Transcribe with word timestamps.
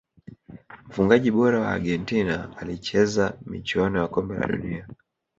mfungaji 0.87 1.29
bora 1.31 1.59
wa 1.59 1.67
argentina 1.69 2.57
alicheza 2.57 3.37
michuani 3.45 3.97
ya 3.97 4.07
kombe 4.07 4.35
la 4.37 4.47
dunia 4.47 4.87